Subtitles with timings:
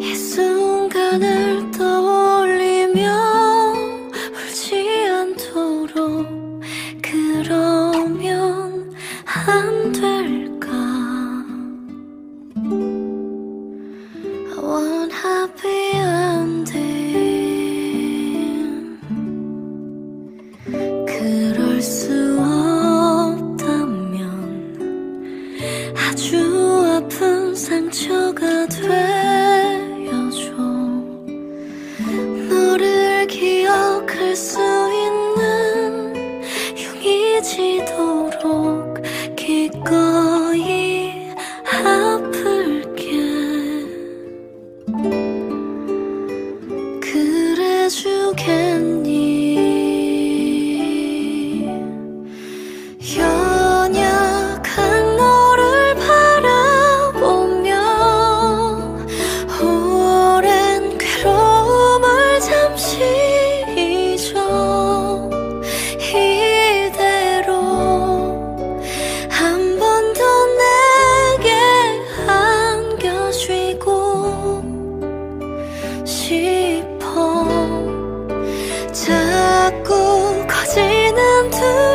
[0.00, 3.02] 시간을 떠올리며
[4.34, 6.60] 울지 않도록
[7.02, 8.92] 그러면
[9.24, 10.68] 안 될까?
[15.20, 16.72] I want
[21.06, 22.38] 그럴 수
[23.30, 24.18] 없다면
[25.96, 26.36] 아주
[26.96, 29.07] 아픈 상처가 되
[34.38, 34.67] So.
[79.04, 81.87] 자꾸 커지는 듯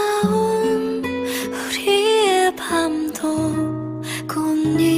[1.52, 4.95] 우리의 밤도 꽃잎